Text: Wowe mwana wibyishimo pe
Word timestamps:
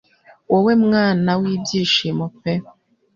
Wowe 0.51 0.73
mwana 0.85 1.31
wibyishimo 1.41 2.25
pe 2.39 2.53